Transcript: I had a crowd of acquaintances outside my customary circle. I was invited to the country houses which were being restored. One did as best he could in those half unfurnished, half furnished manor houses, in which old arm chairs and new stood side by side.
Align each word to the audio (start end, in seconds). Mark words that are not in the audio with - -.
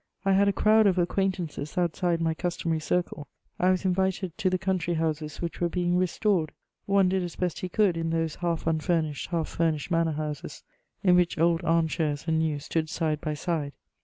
I 0.25 0.31
had 0.33 0.47
a 0.47 0.51
crowd 0.51 0.87
of 0.87 0.97
acquaintances 0.97 1.77
outside 1.77 2.21
my 2.21 2.33
customary 2.33 2.79
circle. 2.79 3.27
I 3.59 3.69
was 3.69 3.85
invited 3.85 4.35
to 4.39 4.49
the 4.49 4.57
country 4.57 4.95
houses 4.95 5.43
which 5.43 5.61
were 5.61 5.69
being 5.69 5.95
restored. 5.95 6.53
One 6.87 7.07
did 7.07 7.21
as 7.21 7.35
best 7.35 7.59
he 7.59 7.69
could 7.69 7.95
in 7.95 8.09
those 8.09 8.33
half 8.37 8.65
unfurnished, 8.65 9.27
half 9.29 9.47
furnished 9.47 9.91
manor 9.91 10.13
houses, 10.13 10.63
in 11.03 11.15
which 11.17 11.37
old 11.37 11.63
arm 11.63 11.87
chairs 11.87 12.25
and 12.27 12.39
new 12.39 12.57
stood 12.57 12.89
side 12.89 13.21
by 13.21 13.35
side. 13.35 13.73